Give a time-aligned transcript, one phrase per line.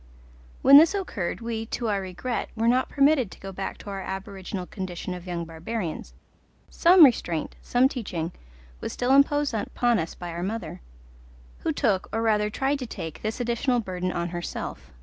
[0.63, 4.01] When this occurred we, to our regret, were not permitted to go back to our
[4.01, 6.15] aboriginal condition of young barbarians:
[6.71, 8.31] some restraint, some teaching
[8.79, 10.81] was still imposed upon us by our mother,
[11.59, 14.91] who took, or rather tried to take, this additional burden on herself.